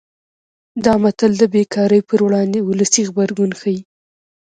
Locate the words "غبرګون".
3.09-3.51